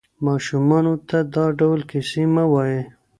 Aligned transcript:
ماشومانو 0.25 0.93
ته 1.09 1.17
دا 1.35 1.45
ډول 1.59 1.79
کیسې 1.91 2.23
مه 2.33 2.43
وایئ. 2.53 2.81